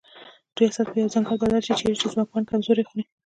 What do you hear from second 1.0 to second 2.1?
یو ځنګل بدل سي چیري چي